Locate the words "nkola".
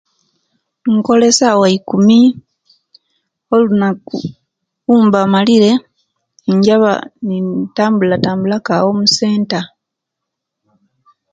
0.95-1.23